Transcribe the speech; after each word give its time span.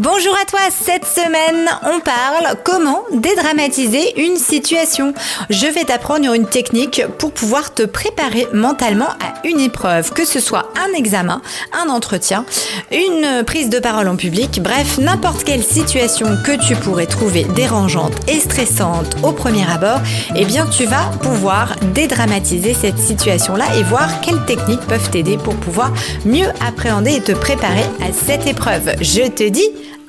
Bonjour 0.00 0.34
à 0.34 0.44
toi, 0.44 0.58
cette 0.72 1.04
semaine 1.04 1.68
on 1.84 2.00
parle 2.00 2.56
comment 2.64 3.04
dédramatiser 3.12 4.20
une 4.26 4.36
situation. 4.36 5.14
Je 5.50 5.68
vais 5.68 5.84
t'apprendre 5.84 6.32
une 6.32 6.46
technique 6.48 7.02
pour 7.16 7.30
pouvoir 7.30 7.72
te 7.72 7.84
préparer 7.84 8.48
mentalement 8.52 9.06
à 9.06 9.46
une 9.46 9.60
épreuve, 9.60 10.12
que 10.12 10.24
ce 10.24 10.40
soit 10.40 10.72
un 10.84 10.92
examen, 10.98 11.40
un 11.72 11.88
entretien, 11.88 12.44
une 12.90 13.44
prise 13.44 13.68
de 13.68 13.78
parole 13.78 14.08
en 14.08 14.16
public, 14.16 14.60
bref, 14.60 14.98
n'importe 14.98 15.44
quelle 15.44 15.62
situation 15.62 16.26
que 16.44 16.60
tu 16.66 16.74
pourrais 16.74 17.06
trouver 17.06 17.44
dérangeante 17.44 18.14
et 18.26 18.40
stressante 18.40 19.14
au 19.22 19.30
premier 19.30 19.70
abord, 19.70 20.00
eh 20.34 20.44
bien 20.44 20.66
tu 20.66 20.86
vas 20.86 21.04
pouvoir 21.22 21.76
dédramatiser 21.94 22.74
cette 22.74 22.98
situation-là 22.98 23.66
et 23.78 23.84
voir 23.84 24.20
quelles 24.22 24.44
techniques 24.44 24.86
peuvent 24.88 25.10
t'aider 25.10 25.36
pour 25.36 25.54
pouvoir 25.54 25.92
mieux 26.24 26.48
appréhender 26.66 27.14
et 27.14 27.20
te 27.20 27.30
préparer 27.30 27.84
à 28.02 28.12
cette 28.12 28.48
épreuve. 28.48 28.96
Je 29.00 29.28
te 29.28 29.48
dis 29.48 29.70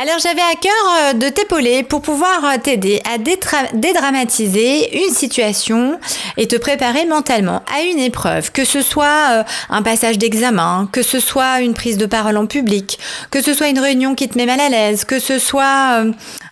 Alors 0.00 0.20
j'avais 0.20 0.42
à 0.42 0.54
cœur 0.54 0.72
euh, 1.00 1.12
de 1.14 1.28
t'épauler 1.28 1.82
pour 1.82 2.02
pouvoir 2.02 2.44
euh, 2.44 2.56
t'aider 2.62 3.02
à 3.04 3.18
dédramatiser 3.18 5.04
une 5.04 5.12
situation 5.12 5.98
et 6.36 6.46
te 6.46 6.54
préparer 6.54 7.04
mentalement 7.04 7.64
à 7.76 7.82
une 7.82 7.98
épreuve, 7.98 8.52
que 8.52 8.64
ce 8.64 8.80
soit 8.80 9.30
euh, 9.32 9.42
un 9.70 9.82
passage 9.82 10.16
d'examen, 10.16 10.88
que 10.92 11.02
ce 11.02 11.18
soit 11.18 11.62
une 11.62 11.74
prise 11.74 11.96
de 11.98 12.06
parole 12.06 12.36
en 12.36 12.46
public, 12.46 13.00
que 13.32 13.42
ce 13.42 13.52
soit 13.52 13.70
une 13.70 13.80
réunion 13.80 14.14
qui 14.14 14.28
te 14.28 14.38
met 14.38 14.46
mal 14.46 14.60
à 14.60 14.68
l'aise, 14.68 15.04
que 15.04 15.18
ce 15.18 15.40
soit 15.40 16.04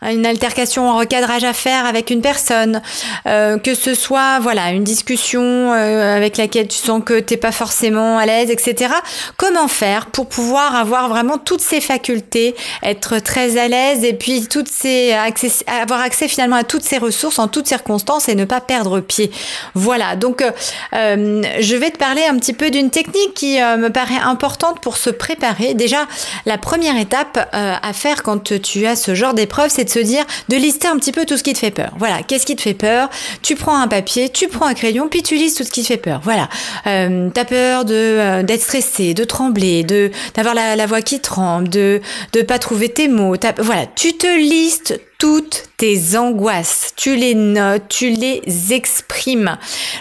une 0.02 0.26
altercation 0.26 0.90
en 0.90 0.98
recadrage 0.98 1.44
à 1.44 1.52
faire 1.52 1.86
avec 1.86 2.10
une 2.10 2.22
personne, 2.22 2.82
que 3.24 3.74
ce 3.74 3.94
soit 3.94 4.40
voilà 4.40 4.70
une 4.70 4.84
discussion 4.84 5.72
avec 5.72 6.36
laquelle 6.36 6.68
tu 6.68 6.78
sens 6.78 7.02
que 7.04 7.20
t'es 7.20 7.36
pas 7.36 7.52
forcément 7.52 8.18
à 8.18 8.26
l'aise, 8.26 8.50
etc. 8.50 8.92
Comment 9.36 9.68
faire 9.68 10.06
pour 10.06 10.28
pouvoir 10.28 10.74
avoir 10.74 11.08
vraiment 11.08 11.38
toutes 11.38 11.60
ces 11.60 11.80
facultés, 11.80 12.54
être 12.82 13.18
très 13.18 13.35
très 13.36 13.58
à 13.58 13.68
l'aise 13.68 14.02
et 14.02 14.14
puis 14.14 14.46
toutes 14.46 14.68
ces 14.68 15.12
avoir 15.66 16.00
accès 16.00 16.26
finalement 16.26 16.56
à 16.56 16.64
toutes 16.64 16.82
ces 16.82 16.96
ressources 16.96 17.38
en 17.38 17.48
toutes 17.48 17.66
circonstances 17.66 18.30
et 18.30 18.34
ne 18.34 18.46
pas 18.46 18.62
perdre 18.62 19.00
pied. 19.00 19.30
Voilà. 19.74 20.16
Donc, 20.16 20.40
euh, 20.40 20.50
euh, 20.94 21.42
je 21.60 21.76
vais 21.76 21.90
te 21.90 21.98
parler 21.98 22.22
un 22.24 22.38
petit 22.38 22.54
peu 22.54 22.70
d'une 22.70 22.88
technique 22.88 23.34
qui 23.34 23.60
euh, 23.60 23.76
me 23.76 23.90
paraît 23.90 24.22
importante 24.22 24.80
pour 24.80 24.96
se 24.96 25.10
préparer. 25.10 25.74
Déjà, 25.74 26.06
la 26.46 26.56
première 26.56 26.96
étape 26.96 27.38
à 27.52 27.92
faire 27.92 28.22
quand 28.22 28.54
tu 28.62 28.86
as 28.86 28.96
ce 28.96 29.14
genre 29.14 29.34
d'épreuve, 29.34 29.70
c'est 29.70 29.84
de 29.84 29.90
se 29.90 29.98
dire, 29.98 30.24
de 30.48 30.56
lister 30.56 30.88
un 30.88 30.96
petit 30.96 31.12
peu 31.12 31.26
tout 31.26 31.36
ce 31.36 31.42
qui 31.42 31.52
te 31.52 31.58
fait 31.58 31.70
peur. 31.70 31.90
Voilà. 31.98 32.22
Qu'est-ce 32.22 32.46
qui 32.46 32.56
te 32.56 32.62
fait 32.62 32.74
peur? 32.74 33.10
Tu 33.42 33.54
prends 33.54 33.78
un 33.78 33.88
papier, 33.88 34.30
tu 34.30 34.48
prends 34.48 34.66
un 34.66 34.74
crayon, 34.74 35.08
puis 35.10 35.22
tu 35.22 35.34
listes 35.34 35.58
tout 35.58 35.64
ce 35.64 35.70
qui 35.70 35.82
te 35.82 35.88
fait 35.88 35.96
peur. 35.98 36.20
Voilà. 36.24 36.48
T'as 36.84 37.44
peur 37.44 37.84
d'être 37.84 38.62
stressé, 38.62 39.12
de 39.12 39.24
trembler, 39.24 39.84
de 39.84 40.10
d'avoir 40.34 40.54
la, 40.54 40.74
la 40.74 40.86
voix 40.86 41.02
qui 41.02 41.20
tremble, 41.20 41.68
de 41.68 42.00
de 42.32 42.42
pas 42.42 42.58
trouver 42.58 42.88
tes 42.88 43.08
mots 43.08 43.25
voilà, 43.58 43.86
tu 43.86 44.16
te 44.16 44.26
listes 44.38 45.00
toutes 45.18 45.64
tes 45.76 46.16
angoisses, 46.16 46.92
tu 46.96 47.16
les 47.16 47.34
notes, 47.34 47.88
tu 47.88 48.10
les 48.10 48.42
exprimes. 48.72 49.56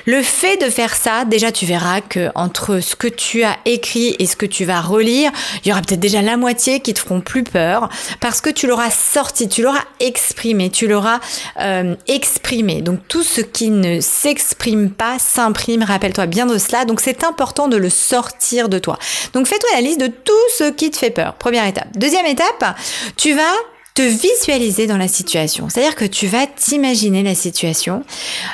Le 0.05 0.21
fait 0.21 0.57
de 0.57 0.69
faire 0.69 0.95
ça, 0.95 1.25
déjà 1.25 1.51
tu 1.51 1.65
verras 1.65 2.01
que 2.01 2.29
entre 2.35 2.79
ce 2.79 2.95
que 2.95 3.07
tu 3.07 3.43
as 3.43 3.57
écrit 3.65 4.15
et 4.19 4.25
ce 4.25 4.35
que 4.35 4.45
tu 4.45 4.65
vas 4.65 4.81
relire, 4.81 5.31
il 5.63 5.69
y 5.69 5.71
aura 5.71 5.81
peut-être 5.81 5.99
déjà 5.99 6.21
la 6.21 6.37
moitié 6.37 6.79
qui 6.79 6.93
te 6.93 6.99
feront 6.99 7.21
plus 7.21 7.43
peur 7.43 7.89
parce 8.19 8.41
que 8.41 8.49
tu 8.49 8.67
l'auras 8.67 8.89
sorti, 8.89 9.47
tu 9.47 9.61
l'auras 9.61 9.83
exprimé, 9.99 10.69
tu 10.69 10.87
l'auras 10.87 11.19
euh, 11.59 11.95
exprimé. 12.07 12.81
Donc 12.81 12.99
tout 13.07 13.23
ce 13.23 13.41
qui 13.41 13.69
ne 13.69 14.01
s'exprime 14.01 14.89
pas 14.89 15.17
s'imprime, 15.19 15.83
rappelle-toi 15.83 16.25
bien 16.25 16.45
de 16.45 16.57
cela. 16.57 16.85
Donc 16.85 16.99
c'est 16.99 17.23
important 17.23 17.67
de 17.67 17.77
le 17.77 17.89
sortir 17.89 18.69
de 18.69 18.79
toi. 18.79 18.97
Donc 19.33 19.47
fais-toi 19.47 19.69
la 19.73 19.81
liste 19.81 19.99
de 19.99 20.07
tout 20.07 20.33
ce 20.57 20.71
qui 20.71 20.91
te 20.91 20.97
fait 20.97 21.09
peur. 21.09 21.35
Première 21.35 21.65
étape. 21.65 21.87
Deuxième 21.95 22.25
étape, 22.25 22.77
tu 23.15 23.33
vas 23.33 23.53
te 23.95 24.01
visualiser 24.01 24.88
dans 24.88 24.97
la 24.97 25.07
situation. 25.07 25.69
C'est-à-dire 25.69 25.95
que 25.95 26.03
tu 26.03 26.28
vas 26.28 26.45
t'imaginer 26.47 27.23
la 27.23 27.33
situation. 27.33 28.03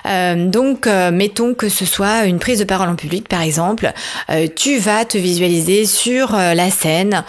Euh, 0.05 0.47
donc, 0.47 0.85
euh, 0.85 1.09
mettons 1.09 1.55
que 1.55 1.67
ce 1.67 1.83
soit 1.83 2.25
une 2.25 2.37
prise 2.37 2.59
de 2.59 2.63
parole 2.63 2.89
en 2.89 2.95
public, 2.95 3.27
par 3.27 3.41
exemple. 3.41 3.91
Euh, 4.29 4.47
tu 4.55 4.77
vas 4.77 5.03
te 5.03 5.17
visualiser 5.17 5.85
sur 5.85 6.33
la 6.33 6.69
scène. 6.69 7.23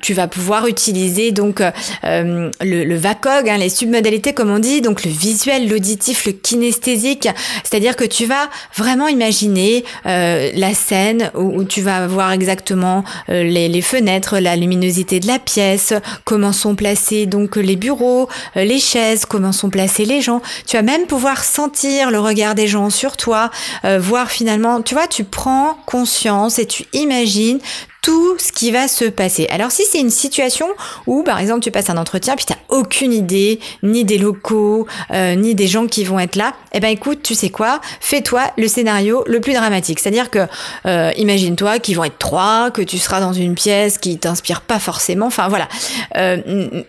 tu 0.00 0.14
vas 0.14 0.26
pouvoir 0.26 0.66
utiliser 0.66 1.32
donc 1.32 1.60
le, 2.02 2.50
le 2.60 2.96
VACOG, 2.96 3.48
hein, 3.48 3.58
les 3.58 3.68
submodalités 3.68 4.32
comme 4.32 4.50
on 4.50 4.58
dit, 4.58 4.80
donc 4.80 5.04
le 5.04 5.10
visuel, 5.10 5.68
l'auditif, 5.68 6.24
le 6.24 6.32
kinesthésique. 6.32 7.28
C'est-à-dire 7.62 7.94
que 7.94 8.04
tu 8.04 8.24
vas 8.24 8.48
vraiment 8.74 9.06
imaginer 9.06 9.84
la 10.04 10.72
scène 10.72 11.30
où, 11.34 11.58
où, 11.60 11.64
tu 11.64 11.82
vas 11.82 12.06
voir 12.06 12.32
exactement 12.32 13.04
les, 13.28 13.68
les 13.68 13.82
fenêtres, 13.82 14.38
la 14.38 14.56
luminosité 14.56 15.20
de 15.20 15.26
la 15.26 15.38
pièce, 15.38 15.92
comment 16.24 16.52
sont 16.52 16.69
placés 16.74 17.26
donc 17.26 17.56
les 17.56 17.76
bureaux, 17.76 18.28
euh, 18.56 18.64
les 18.64 18.78
chaises, 18.78 19.24
comment 19.26 19.52
sont 19.52 19.70
placés 19.70 20.04
les 20.04 20.20
gens. 20.20 20.42
Tu 20.66 20.76
vas 20.76 20.82
même 20.82 21.06
pouvoir 21.06 21.44
sentir 21.44 22.10
le 22.10 22.20
regard 22.20 22.54
des 22.54 22.66
gens 22.66 22.90
sur 22.90 23.16
toi, 23.16 23.50
euh, 23.84 23.98
voir 23.98 24.30
finalement, 24.30 24.82
tu 24.82 24.94
vois, 24.94 25.06
tu 25.06 25.24
prends 25.24 25.76
conscience 25.86 26.58
et 26.58 26.66
tu 26.66 26.86
imagines 26.92 27.58
tout 28.02 28.38
ce 28.38 28.52
qui 28.52 28.70
va 28.70 28.88
se 28.88 29.04
passer. 29.04 29.46
Alors 29.50 29.70
si 29.70 29.82
c'est 29.84 30.00
une 30.00 30.10
situation 30.10 30.66
où 31.06 31.22
par 31.22 31.38
exemple 31.38 31.60
tu 31.60 31.70
passes 31.70 31.90
un 31.90 31.96
entretien 31.96 32.36
puis 32.36 32.46
tu 32.46 32.54
aucune 32.70 33.12
idée 33.12 33.60
ni 33.82 34.04
des 34.04 34.18
locaux 34.18 34.86
euh, 35.10 35.34
ni 35.34 35.54
des 35.54 35.66
gens 35.66 35.86
qui 35.86 36.04
vont 36.04 36.18
être 36.18 36.36
là, 36.36 36.54
eh 36.72 36.80
ben 36.80 36.88
écoute, 36.88 37.22
tu 37.22 37.34
sais 37.34 37.50
quoi? 37.50 37.80
Fais-toi 38.00 38.42
le 38.56 38.68
scénario 38.68 39.24
le 39.26 39.40
plus 39.40 39.52
dramatique. 39.52 39.98
C'est-à-dire 39.98 40.30
que 40.30 40.46
euh, 40.86 41.10
imagine-toi 41.16 41.78
qu'ils 41.78 41.96
vont 41.96 42.04
être 42.04 42.18
trois, 42.18 42.70
que 42.70 42.82
tu 42.82 42.98
seras 42.98 43.20
dans 43.20 43.32
une 43.32 43.54
pièce 43.54 43.98
qui 43.98 44.18
t'inspire 44.18 44.60
pas 44.60 44.78
forcément. 44.78 45.26
Enfin 45.26 45.48
voilà. 45.48 45.68
Euh, 46.16 46.38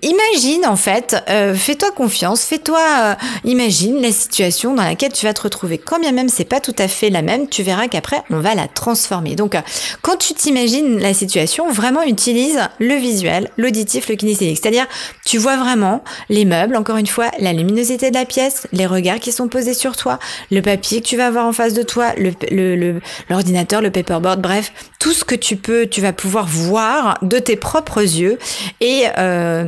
imagine 0.02 0.66
en 0.66 0.76
fait, 0.76 1.18
fais-toi 1.56 1.92
confiance, 1.92 2.44
fais-toi 2.44 3.18
imagine 3.44 4.02
la 4.02 4.12
situation 4.12 4.74
dans 4.74 4.84
laquelle 4.84 5.12
tu 5.12 5.26
vas 5.26 5.34
te 5.34 5.42
retrouver. 5.42 5.78
Quand 5.78 6.00
bien 6.00 6.12
même 6.12 6.30
c'est 6.30 6.46
pas 6.46 6.60
tout 6.60 6.76
à 6.78 6.88
fait 6.88 7.10
la 7.10 7.22
même, 7.22 7.48
tu 7.48 7.64
verras 7.64 7.88
qu'après 7.88 8.22
on 8.30 8.40
va 8.40 8.56
la 8.56 8.68
transformer. 8.68 9.36
Donc 9.36 9.56
quand 10.02 10.18
tu 10.18 10.34
t'imagines 10.34 11.01
la 11.02 11.14
situation, 11.14 11.72
vraiment 11.72 12.04
utilise 12.04 12.60
le 12.80 12.94
visuel, 12.96 13.50
l'auditif, 13.58 14.08
le 14.08 14.16
kinesthésique. 14.16 14.60
C'est-à-dire, 14.62 14.88
tu 15.26 15.38
vois 15.38 15.58
vraiment 15.58 16.04
les 16.30 16.46
meubles, 16.46 16.76
encore 16.76 16.98
une 16.98 17.08
fois, 17.08 17.32
la 17.40 17.54
luminosité 17.54 18.10
de 18.12 18.16
la 18.16 18.26
pièce, 18.26 18.68
les 18.72 18.86
regards 18.86 19.20
qui 19.20 19.32
sont 19.32 19.48
posés 19.48 19.74
sur 19.74 19.98
toi, 19.98 20.20
le 20.52 20.62
papier 20.62 21.02
que 21.02 21.08
tu 21.08 21.18
vas 21.18 21.28
avoir 21.28 21.46
en 21.46 21.54
face 21.54 21.74
de 21.74 21.84
toi, 21.84 22.14
l'ordinateur, 23.30 23.82
le, 23.82 23.88
le, 23.88 23.92
paperboard, 23.92 24.42
bref, 24.42 24.72
tout 25.00 25.14
ce 25.14 25.24
que 25.24 25.36
tu 25.36 25.58
peux, 25.58 25.88
tu 25.88 26.02
vas 26.02 26.14
pouvoir 26.14 26.46
voir 26.46 27.18
de 27.22 27.40
tes 27.40 27.56
propres 27.56 28.02
yeux 28.02 28.38
et 28.80 29.06
euh, 29.18 29.66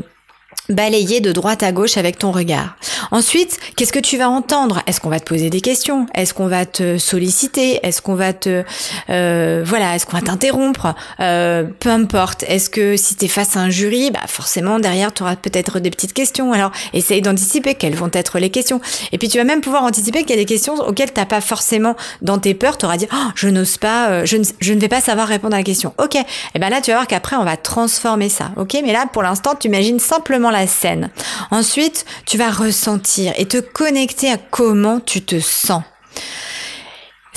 balayer 0.69 1.19
de 1.19 1.31
droite 1.31 1.63
à 1.63 1.71
gauche 1.71 1.97
avec 1.97 2.17
ton 2.17 2.31
regard. 2.31 2.75
Ensuite, 3.11 3.59
qu'est-ce 3.75 3.91
que 3.91 3.99
tu 3.99 4.17
vas 4.17 4.29
entendre? 4.29 4.81
Est-ce 4.87 5.01
qu'on 5.01 5.09
va 5.09 5.19
te 5.19 5.25
poser 5.25 5.49
des 5.49 5.61
questions? 5.61 6.07
Est-ce 6.15 6.33
qu'on 6.33 6.47
va 6.47 6.65
te 6.65 6.97
solliciter? 6.97 7.79
Est-ce 7.83 8.01
qu'on 8.01 8.15
va 8.15 8.33
te 8.33 8.63
euh, 9.09 9.63
voilà 9.65 9.95
Est-ce 9.95 10.05
qu'on 10.05 10.17
va 10.17 10.21
t'interrompre? 10.23 10.95
Euh, 11.19 11.65
Peu 11.79 11.89
importe. 11.89 12.43
Est-ce 12.47 12.69
que 12.69 12.95
si 12.95 13.15
tu 13.15 13.27
face 13.27 13.57
à 13.57 13.59
un 13.59 13.69
jury, 13.69 14.11
bah 14.11 14.21
forcément 14.27 14.79
derrière 14.79 15.13
tu 15.13 15.23
auras 15.23 15.35
peut-être 15.35 15.79
des 15.79 15.89
petites 15.89 16.13
questions. 16.13 16.53
Alors 16.53 16.71
essaye 16.93 17.21
d'anticiper 17.21 17.75
quelles 17.75 17.95
vont 17.95 18.09
être 18.13 18.39
les 18.39 18.49
questions. 18.49 18.79
Et 19.11 19.17
puis 19.17 19.27
tu 19.27 19.37
vas 19.37 19.43
même 19.43 19.61
pouvoir 19.61 19.83
anticiper 19.83 20.21
qu'il 20.21 20.31
y 20.31 20.33
a 20.33 20.41
des 20.41 20.45
questions 20.45 20.75
auxquelles 20.75 21.11
t'as 21.11 21.25
pas 21.25 21.41
forcément 21.41 21.95
dans 22.21 22.37
tes 22.37 22.53
peurs. 22.53 22.77
Tu 22.77 22.85
auras 22.85 22.97
dit 22.97 23.07
oh, 23.13 23.27
je 23.35 23.49
n'ose 23.49 23.77
pas, 23.77 24.09
euh, 24.09 24.25
je, 24.25 24.37
ne, 24.37 24.43
je 24.59 24.73
ne 24.73 24.79
vais 24.79 24.87
pas 24.87 25.01
savoir 25.01 25.27
répondre 25.27 25.55
à 25.55 25.57
la 25.57 25.63
question. 25.63 25.93
Ok. 25.97 26.15
Et 26.15 26.59
ben 26.59 26.69
là 26.69 26.79
tu 26.79 26.91
vas 26.91 26.97
voir 26.97 27.07
qu'après 27.07 27.35
on 27.35 27.43
va 27.43 27.57
transformer 27.57 28.29
ça. 28.29 28.51
Ok. 28.55 28.77
Mais 28.83 28.93
là 28.93 29.05
pour 29.11 29.23
l'instant 29.23 29.55
tu 29.59 29.67
imagines 29.67 29.99
simplement 29.99 30.51
la 30.53 30.67
scène. 30.67 31.09
Ensuite, 31.51 32.05
tu 32.25 32.37
vas 32.37 32.51
ressentir 32.51 33.33
et 33.37 33.45
te 33.45 33.57
connecter 33.57 34.31
à 34.31 34.37
comment 34.37 35.01
tu 35.01 35.21
te 35.21 35.39
sens. 35.39 35.83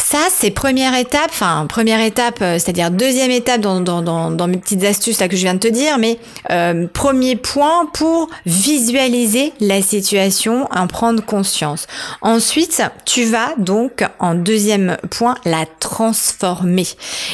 Ça, 0.08 0.28
c'est 0.30 0.52
première 0.52 0.94
étape, 0.94 1.30
enfin 1.30 1.66
première 1.68 2.00
étape, 2.00 2.38
euh, 2.40 2.60
c'est-à-dire 2.60 2.92
deuxième 2.92 3.32
étape 3.32 3.60
dans, 3.60 4.46
mes 4.46 4.56
petites 4.56 4.84
astuces 4.84 5.18
là 5.18 5.26
que 5.26 5.34
je 5.34 5.42
viens 5.42 5.54
de 5.54 5.58
te 5.58 5.66
dire, 5.66 5.98
mais 5.98 6.20
euh, 6.52 6.86
premier 6.86 7.34
point 7.34 7.86
pour 7.92 8.30
visualiser 8.44 9.52
la 9.58 9.82
situation, 9.82 10.69
en 10.70 10.86
prendre 10.86 11.24
conscience. 11.24 11.88
Ensuite, 12.20 12.80
tu 13.04 13.24
vas 13.24 13.54
donc 13.58 14.04
en 14.20 14.36
deuxième 14.36 14.96
point 15.10 15.34
la 15.44 15.64
transformer. 15.80 16.86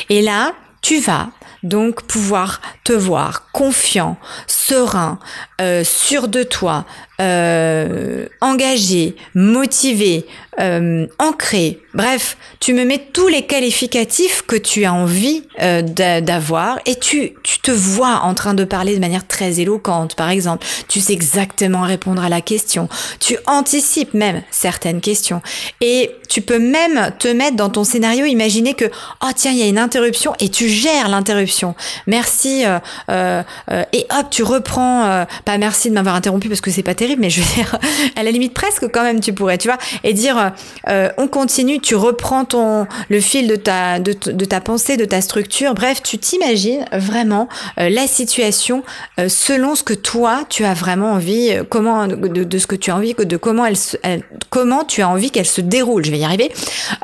Et 0.08 0.22
là, 0.22 0.52
tu 0.80 0.98
vas 0.98 1.28
donc 1.62 2.02
pouvoir 2.02 2.60
te 2.84 2.92
voir 2.92 3.50
confiant, 3.52 4.16
serein, 4.46 5.18
euh, 5.60 5.84
sûr 5.84 6.28
de 6.28 6.42
toi, 6.42 6.84
euh, 7.22 8.26
engagé, 8.40 9.14
motivé, 9.36 10.26
euh, 10.58 11.06
ancré. 11.20 11.78
Bref, 11.94 12.36
tu 12.58 12.74
me 12.74 12.84
mets 12.84 12.98
tous 13.12 13.28
les 13.28 13.42
qualificatifs 13.42 14.42
que 14.42 14.56
tu 14.56 14.84
as 14.84 14.92
envie 14.92 15.44
euh, 15.60 15.82
d'avoir 16.20 16.80
et 16.84 16.96
tu, 16.96 17.34
tu 17.44 17.60
te 17.60 17.70
vois 17.70 18.22
en 18.24 18.34
train 18.34 18.54
de 18.54 18.64
parler 18.64 18.96
de 18.96 19.00
manière 19.00 19.26
très 19.26 19.60
éloquente, 19.60 20.16
par 20.16 20.30
exemple. 20.30 20.66
Tu 20.88 20.98
sais 20.98 21.12
exactement 21.12 21.82
répondre 21.82 22.24
à 22.24 22.28
la 22.28 22.40
question. 22.40 22.88
Tu 23.20 23.36
anticipes 23.46 24.14
même 24.14 24.42
certaines 24.50 25.00
questions. 25.00 25.42
Et 25.80 26.10
tu 26.28 26.40
peux 26.40 26.58
même 26.58 27.12
te 27.20 27.28
mettre 27.28 27.56
dans 27.56 27.70
ton 27.70 27.84
scénario, 27.84 28.24
imaginer 28.24 28.74
que, 28.74 28.86
oh 29.22 29.30
tiens, 29.36 29.52
il 29.52 29.58
y 29.58 29.62
a 29.62 29.66
une 29.66 29.78
interruption 29.78 30.32
et 30.40 30.48
tu 30.48 30.68
gères 30.68 31.08
l'interruption. 31.08 31.76
Merci. 32.06 32.64
Et 33.10 34.06
hop, 34.18 34.26
tu 34.30 34.42
reprends. 34.42 35.26
pas 35.44 35.58
merci 35.58 35.90
de 35.90 35.94
m'avoir 35.94 36.14
interrompu 36.14 36.48
parce 36.48 36.62
que 36.62 36.70
c'est 36.70 36.82
pas 36.82 36.94
terrible, 36.94 37.11
mais 37.16 37.30
je 37.30 37.42
veux 37.42 37.54
dire, 37.54 37.78
à 38.16 38.22
la 38.22 38.30
limite 38.30 38.54
presque 38.54 38.88
quand 38.92 39.02
même, 39.02 39.20
tu 39.20 39.32
pourrais, 39.32 39.58
tu 39.58 39.68
vois, 39.68 39.78
et 40.04 40.12
dire, 40.12 40.52
on 40.86 41.28
continue, 41.28 41.80
tu 41.80 41.94
reprends 41.94 42.44
ton 42.44 42.86
le 43.08 43.20
fil 43.20 43.48
de 43.48 43.56
ta 43.56 43.98
de, 43.98 44.12
ta 44.12 44.60
pensée, 44.60 44.96
de 44.96 45.04
ta 45.04 45.20
structure. 45.20 45.74
Bref, 45.74 46.02
tu 46.02 46.18
t'imagines 46.18 46.84
vraiment 46.92 47.48
la 47.76 48.06
situation 48.06 48.82
selon 49.28 49.74
ce 49.74 49.82
que 49.82 49.94
toi 49.94 50.44
tu 50.48 50.64
as 50.64 50.74
vraiment 50.74 51.12
envie, 51.12 51.52
comment 51.68 52.06
de, 52.06 52.58
ce 52.58 52.66
que 52.66 52.76
tu 52.76 52.90
as 52.90 52.96
envie, 52.96 53.14
de 53.14 53.36
comment 53.36 53.64
elle, 53.66 53.76
elle 54.02 54.22
comment 54.50 54.84
tu 54.84 55.02
as 55.02 55.08
envie 55.08 55.30
qu'elle 55.30 55.46
se 55.46 55.60
déroule. 55.60 56.04
Je 56.04 56.10
vais 56.10 56.18
y 56.18 56.24
arriver. 56.24 56.52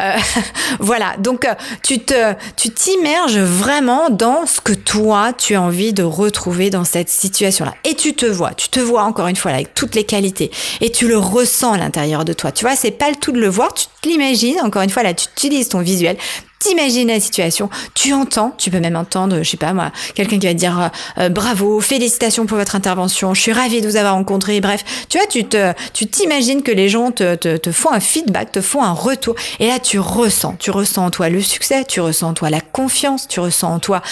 Euh, 0.01 0.17
voilà, 0.81 1.15
donc 1.19 1.45
euh, 1.45 1.55
tu 1.83 1.99
te, 1.99 2.35
tu 2.57 2.71
t'immerges 2.71 3.39
vraiment 3.39 4.11
dans 4.11 4.47
ce 4.47 4.61
que 4.61 4.73
toi 4.73 5.33
tu 5.33 5.55
as 5.55 5.63
envie 5.63 5.93
de 5.93 6.03
retrouver 6.03 6.71
dans 6.71 6.85
cette 6.85 7.09
situation-là. 7.09 7.75
Et 7.85 7.95
tu 7.95 8.15
te 8.15 8.27
vois, 8.27 8.53
tu 8.55 8.69
te 8.69 8.81
vois 8.81 9.03
encore 9.03 9.29
une 9.29 9.37
fois 9.37 9.53
avec 9.53 9.75
toutes 9.75 9.95
les 9.95 9.98
qualités 10.05 10.51
et 10.81 10.91
tu 10.91 11.09
le 11.09 11.19
ressens 11.19 11.73
à 11.73 11.79
l'intérieur 11.79 12.25
de 12.25 12.33
toi. 12.33 12.53
Tu 12.53 12.65
vois, 12.65 12.77
c'est 12.77 12.91
pas 12.91 13.11
le 13.11 13.17
tout 13.17 13.33
de 13.33 13.41
le 13.41 13.49
voir, 13.49 13.73
tu 13.75 13.87
l'imagines. 14.05 14.61
Encore 14.63 14.83
une 14.83 14.91
fois, 14.91 15.03
là, 15.03 15.15
tu 15.15 15.29
utilises 15.37 15.69
ton 15.69 15.81
visuel, 15.81 16.17
t'imagines 16.59 17.09
la 17.09 17.21
situation, 17.21 17.71
tu 17.95 18.13
entends, 18.13 18.53
tu 18.59 18.71
peux 18.71 18.81
même 18.81 18.97
entendre, 18.97 19.43
je 19.43 19.51
sais 19.51 19.57
pas 19.57 19.73
moi, 19.73 19.93
quelqu'un 20.15 20.39
qui 20.39 20.47
va 20.47 20.55
te 20.55 20.59
dire 20.59 20.81
euh, 20.81 21.23
euh, 21.23 21.29
bravo, 21.29 21.81
félicitations 21.81 22.47
pour 22.47 22.59
votre 22.59 22.75
intervention, 22.75 23.35
je 23.35 23.41
suis 23.41 23.53
ravie 23.53 23.81
de 23.81 23.89
vous 23.89 23.97
avoir 23.97 24.15
rencontré, 24.15 24.61
bref, 24.61 24.85
tu 25.09 25.19
vois, 25.19 25.27
tu 25.27 25.45
te, 25.45 25.73
tu 25.93 26.07
t'imagines 26.07 26.63
que 26.63 26.73
les 26.73 26.89
gens 26.89 27.13
te, 27.13 27.37
te, 27.37 27.57
te, 27.57 27.71
font 27.71 27.93
un 27.93 28.01
feedback, 28.01 28.53
te 28.53 28.61
font 28.61 28.83
un 28.83 28.93
retour, 28.93 29.37
et 29.61 29.69
là 29.69 29.79
tu 29.79 29.99
ressens, 29.99 30.57
tu 30.59 30.71
ressens 30.71 31.07
en 31.07 31.11
toi 31.11 31.29
le 31.29 31.41
succès, 31.41 31.85
tu 31.85 32.01
ressens 32.01 32.31
en 32.31 32.35
toi 32.35 32.51
la 32.51 32.61
confiance, 32.61 33.29
tu 33.29 33.39
ressens 33.39 33.75
en 33.75 33.79
toi 33.79 34.03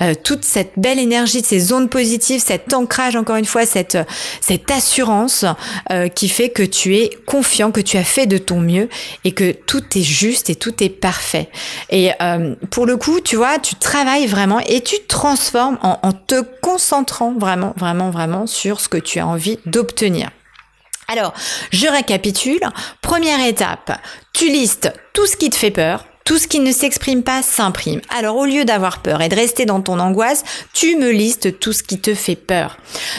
euh, 0.00 0.14
toute 0.22 0.44
cette 0.44 0.72
belle 0.76 1.00
énergie, 1.00 1.42
ces 1.42 1.58
zones 1.58 1.88
positives, 1.88 2.40
cet 2.40 2.72
ancrage 2.72 3.16
encore 3.16 3.36
une 3.36 3.44
fois, 3.44 3.66
cette, 3.66 3.98
cette 4.40 4.70
assurance 4.70 5.44
qui 6.14 6.28
fait 6.28 6.50
que 6.50 6.62
tu 6.62 6.96
es 6.96 7.10
confiant, 7.26 7.70
que 7.70 7.80
tu 7.80 7.96
as 7.96 8.04
fait 8.04 8.26
de 8.26 8.38
ton 8.38 8.60
mieux 8.60 8.88
et 9.24 9.32
que 9.32 9.52
tout 9.52 9.82
est 9.96 10.02
juste 10.02 10.50
et 10.50 10.54
tout 10.54 10.82
est 10.82 10.88
parfait. 10.88 11.48
Euh, 12.20 12.54
pour 12.70 12.86
le 12.86 12.96
coup, 12.96 13.20
tu 13.20 13.36
vois, 13.36 13.58
tu 13.58 13.74
travailles 13.76 14.26
vraiment 14.26 14.60
et 14.60 14.80
tu 14.80 14.96
transformes 15.06 15.78
en, 15.82 15.98
en 16.02 16.12
te 16.12 16.42
concentrant 16.60 17.32
vraiment, 17.32 17.74
vraiment, 17.76 18.10
vraiment 18.10 18.46
sur 18.46 18.80
ce 18.80 18.88
que 18.88 18.98
tu 18.98 19.18
as 19.18 19.26
envie 19.26 19.58
d'obtenir. 19.66 20.30
Alors, 21.08 21.32
je 21.70 21.86
récapitule. 21.86 22.60
Première 23.00 23.44
étape, 23.46 23.92
tu 24.32 24.48
listes 24.48 24.92
tout 25.12 25.26
ce 25.26 25.36
qui 25.36 25.50
te 25.50 25.56
fait 25.56 25.70
peur, 25.70 26.04
tout 26.26 26.38
ce 26.38 26.48
qui 26.48 26.58
ne 26.58 26.72
s'exprime 26.72 27.22
pas 27.22 27.40
s'imprime. 27.40 28.00
Alors 28.10 28.36
au 28.36 28.44
lieu 28.44 28.64
d'avoir 28.66 29.00
peur 29.00 29.22
et 29.22 29.30
de 29.30 29.34
rester 29.36 29.64
dans 29.64 29.80
ton 29.80 29.98
angoisse, 30.00 30.42
tu 30.74 30.96
me 30.96 31.10
listes 31.10 31.58
tout 31.60 31.72
ce 31.72 31.84
qui 31.84 31.98
te 31.98 32.14
fait 32.14 32.34
peur. 32.34 32.76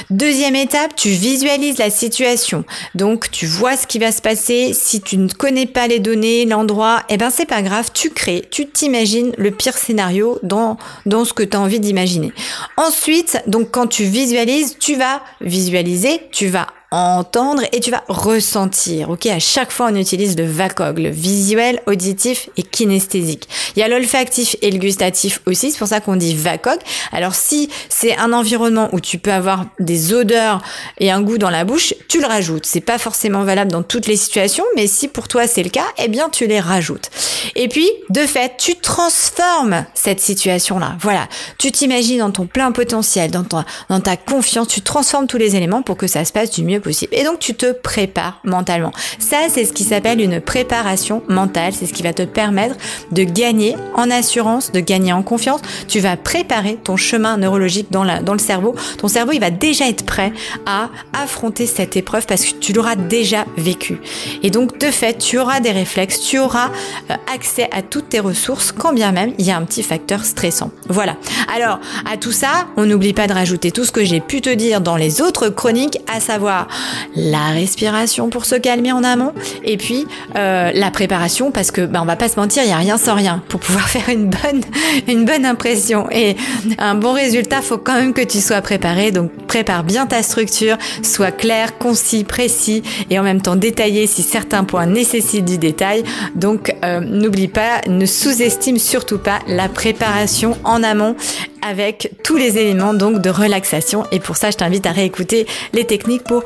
Deuxième 0.09 0.56
étape, 0.56 0.94
tu 0.95 1.09
visualises 1.09 1.77
la 1.77 1.89
situation. 1.89 2.65
Donc 2.95 3.31
tu 3.31 3.45
vois 3.48 3.77
ce 3.77 3.88
qui 3.88 3.98
va 3.98 4.12
se 4.12 4.21
passer. 4.21 4.74
Si 4.74 5.00
tu 5.01 5.18
ne 5.18 5.30
connais 5.30 5.65
pas 5.65 5.88
les 5.88 6.00
données, 6.00 6.45
l'endroit, 6.45 7.01
eh 7.07 7.15
ben 7.15 7.30
c'est 7.30 7.45
pas 7.45 7.62
grave, 7.62 7.92
tu 7.94 8.09
crées, 8.09 8.45
tu 8.51 8.68
t'imagines 8.68 9.31
le 9.38 9.51
pire 9.51 9.77
scénario 9.77 10.38
dans, 10.44 10.77
dans 11.06 11.24
ce 11.24 11.31
que 11.31 11.44
tu 11.44 11.56
as 11.56 11.62
envie 11.62 11.80
d'imaginer. 11.80 12.33
Ensuite, 12.75 13.42
donc 13.48 13.71
quand 13.71 13.88
tu 13.88 14.03
visualises, 14.03 14.75
tu 14.80 14.95
vas 14.95 15.21
visualiser, 15.39 16.19
tu 16.31 16.48
vas 16.48 16.68
entendre 16.92 17.63
et 17.72 17.80
tu 17.80 17.92
vas 17.92 18.04
ressentir. 18.07 19.10
Ok, 19.10 19.25
à 19.25 19.39
chaque 19.39 19.72
fois 19.72 19.89
on 19.92 19.95
utilise 19.95 20.38
le 20.38 20.45
VACOG, 20.45 21.00
le 21.00 21.10
visuel, 21.10 21.81
auditif 21.86 22.50
et 22.57 22.63
kinesthésique. 22.63 23.48
Il 23.75 23.80
y 23.80 23.84
a 23.84 23.88
l'olfactif 23.88 24.56
et 24.62 24.72
le 24.72 24.78
gustatif 24.78 25.42
aussi, 25.45 25.72
c'est 25.72 25.80
pour 25.80 25.88
ça 25.88 26.00
qu'on 26.00 26.16
dit 26.16 26.36
VACOG. 26.36 26.80
Alors 27.12 27.36
si 27.36 27.69
c'est 27.89 28.16
un 28.18 28.34
environnement 28.34 28.89
où 28.94 29.00
tu 29.00 29.18
peux 29.18 29.34
avoir 29.34 29.66
des 29.80 30.13
odeurs 30.13 30.62
et 31.00 31.12
un 31.12 31.22
goût 31.22 31.38
dans 31.38 31.50
la 31.50 31.66
bouche, 31.66 31.94
tu 32.07 32.22
le 32.22 32.28
rajoutes. 32.28 32.66
C'est 32.66 32.81
pas 32.81 32.98
forcément 32.98 33.44
valable 33.44 33.72
dans 33.72 33.84
toutes 33.84 34.07
les 34.07 34.18
situations, 34.18 34.66
mais 34.75 34.88
si 34.88 35.07
pour 35.07 35.28
toi 35.28 35.48
c'est 35.48 35.63
le 35.63 35.69
cas, 35.69 35.86
eh 35.98 36.07
bien 36.07 36.30
tu 36.30 36.48
les 36.48 36.60
rajoutes. 36.60 37.10
Et 37.56 37.68
puis, 37.68 37.89
de 38.10 38.22
fait, 38.22 38.54
tu 38.57 38.75
transformes 38.75 39.86
cette 39.94 40.19
situation-là. 40.19 40.95
Voilà, 41.00 41.28
tu 41.57 41.72
t'imagines 41.72 42.19
dans 42.19 42.31
ton 42.31 42.45
plein 42.45 42.72
potentiel, 42.72 43.31
dans, 43.31 43.45
dans 43.89 44.00
ta 44.00 44.18
confiance, 44.18 44.68
tu 44.68 44.81
transformes 44.81 45.28
tous 45.28 45.38
les 45.38 45.56
éléments 45.56 45.81
pour 45.81 45.98
que 45.98 46.07
ça 46.07 46.25
se 46.25 46.31
passe 46.31 46.51
du 46.51 46.63
mieux 46.63 46.76
possible. 46.79 47.13
Et 47.15 47.24
donc 47.24 47.39
tu 47.39 47.53
te 47.53 47.71
prépares 47.71 48.39
mentalement. 48.44 48.91
Ça, 49.19 49.38
c'est 49.50 49.65
ce 49.65 49.74
qui 49.74 49.83
s'appelle 49.83 50.21
une 50.21 50.39
préparation 50.41 51.24
mentale. 51.27 51.74
C'est 51.74 51.85
ce 51.85 51.94
qui 51.94 52.03
va 52.03 52.13
te 52.13 52.24
permettre 52.24 52.75
de 53.12 53.24
gagner 53.24 53.75
en 53.95 54.09
assurance, 54.09 54.71
de 54.71 54.79
gagner 54.79 55.13
en 55.13 55.24
confiance. 55.24 55.62
Tu 55.88 56.00
vas 56.00 56.18
préparer 56.18 56.77
ton 56.83 56.97
chemin 56.97 57.38
neurologique 57.38 57.91
dans, 57.91 58.03
la, 58.03 58.21
dans 58.21 58.33
le 58.33 58.39
cerveau. 58.39 58.75
Ton 58.97 59.07
cerveau, 59.07 59.31
il 59.33 59.39
va 59.39 59.51
déjà 59.51 59.88
être 59.88 60.06
prêt 60.06 60.33
à 60.65 60.89
affronter 61.13 61.65
cette 61.65 61.95
épreuve 61.95 62.25
parce 62.25 62.45
que 62.45 62.56
tu 62.56 62.74
l'auras 62.74 62.95
déjà 62.95 63.45
vécu. 63.57 64.00
Et 64.44 64.50
donc, 64.50 64.79
de 64.79 64.88
fait, 64.88 65.18
tu 65.18 65.38
auras 65.38 65.59
des 65.59 65.71
réflexes, 65.71 66.21
tu 66.21 66.39
auras 66.39 66.71
euh, 67.09 67.15
accès 67.33 67.69
à 67.71 67.81
toutes 67.81 68.09
tes 68.09 68.19
ressources, 68.19 68.71
quand 68.71 68.94
bien 68.94 69.12
même 69.12 69.33
il 69.38 69.45
y 69.45 69.51
a 69.51 69.57
un 69.57 69.63
petit 69.63 69.83
facteur 69.83 70.25
stressant. 70.25 70.71
Voilà. 70.89 71.18
Alors, 71.53 71.79
à 72.09 72.18
tout 72.18 72.31
ça, 72.31 72.68
on 72.77 72.85
n'oublie 72.85 73.13
pas 73.13 73.27
de 73.27 73.33
rajouter 73.33 73.71
tout 73.71 73.85
ce 73.85 73.91
que 73.91 74.03
j'ai 74.03 74.19
pu 74.19 74.41
te 74.41 74.50
dire 74.50 74.81
dans 74.81 74.95
les 74.95 75.21
autres 75.21 75.50
chroniques, 75.50 76.00
à 76.13 76.19
savoir 76.19 76.67
la 77.16 77.48
respiration 77.48 78.30
pour 78.30 78.46
se 78.46 78.56
calmer 78.56 78.91
en 78.91 79.03
amont 79.03 79.34
et 79.63 79.77
puis 79.77 80.06
euh, 80.36 80.72
la 80.74 80.91
préparation 80.91 81.51
parce 81.51 81.72
que 81.72 81.86
ben 81.86 82.01
on 82.01 82.06
va 82.06 82.15
pas 82.15 82.30
se 82.30 82.39
mentir, 82.39 82.63
il 82.63 82.70
y 82.70 82.74
a 82.74 82.77
rien 82.77 82.98
sans 82.98 83.15
rien 83.15 83.41
pour 83.48 83.60
pouvoir 83.60 83.88
faire 83.89 84.10
une 84.10 84.30
bonne 84.30 84.62
une 85.08 85.25
bonne 85.25 85.46
impression 85.46 86.08
et 86.12 86.36
un 86.77 86.96
bon 86.96 87.13
résultat, 87.13 87.62
faut 87.62 87.77
quand 87.77 87.96
même 87.96 88.13
que 88.13 88.22
tu 88.22 88.39
sois 88.39 88.62
préparé. 88.62 89.12
Donc 89.12 89.32
prépare 89.48 89.84
bien 89.84 90.06
ta 90.06 90.24
structure, 90.24 90.77
sois 91.03 91.32
clair, 91.32 91.77
concis, 91.77 92.24
précis 92.24 92.84
et 93.10 93.20
en 93.20 93.24
même 93.24 93.41
temps 93.41 93.56
détaillé 93.56 94.08
si 94.08 94.24
certains 94.24 94.63
points 94.63 94.86
nécessitent 94.86 95.46
du 95.46 95.58
détail. 95.58 96.03
Donc 96.36 96.74
euh, 96.84 97.00
n'oublie 97.00 97.48
pas, 97.48 97.82
ne 97.88 98.06
sous-estime 98.06 98.77
surtout 98.77 99.18
pas 99.18 99.39
la 99.48 99.70
préparation 99.70 100.58
en 100.63 100.84
amont 100.84 101.15
avec 101.62 102.12
tous 102.24 102.38
les 102.38 102.58
éléments 102.58 102.94
donc 102.94 103.22
de 103.22 103.30
relaxation 103.30 104.06
et 104.12 104.20
pour 104.20 104.38
ça 104.38 104.51
je 104.51 104.58
t'invite 104.58 104.86
à 104.86 104.91
réécouter 104.91 105.48
les 105.74 105.86
techniques 105.86 106.24
pour 106.24 106.44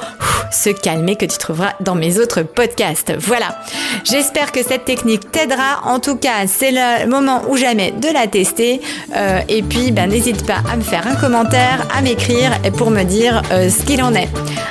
se 0.52 0.70
calmer 0.70 1.16
que 1.16 1.26
tu 1.26 1.38
trouveras 1.38 1.74
dans 1.80 1.96
mes 1.96 2.20
autres 2.20 2.44
podcasts. 2.44 3.14
Voilà, 3.18 3.58
j'espère 4.04 4.52
que 4.52 4.64
cette 4.64 4.86
technique 4.86 5.32
t'aidera. 5.32 5.82
En 5.86 6.00
tout 6.00 6.18
cas, 6.18 6.48
c'est 6.48 6.72
le 6.72 7.08
moment 7.08 7.44
ou 7.50 7.58
jamais 7.58 7.92
de 7.92 8.08
la 8.14 8.28
tester. 8.28 8.82
Euh, 9.16 9.40
et 9.48 9.64
puis, 9.64 9.92
ben, 9.92 10.10
n'hésite 10.10 10.46
pas 10.46 10.62
à 10.72 10.76
me 10.76 10.82
faire 10.82 11.08
un 11.08 11.16
commentaire, 11.16 11.88
à 11.96 12.02
m'écrire 12.02 12.52
pour 12.78 12.92
me 12.92 13.04
dire 13.04 13.42
euh, 13.52 13.70
ce 13.70 13.84
qu'il 13.84 14.02
en 14.04 14.14
est. 14.14 14.30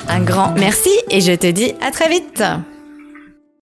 Un 0.08 0.20
grand 0.20 0.52
merci 0.56 0.90
et 1.08 1.20
je 1.20 1.32
te 1.32 1.46
dis 1.46 1.74
à 1.80 1.90
très 1.90 2.08
vite. 2.08 2.42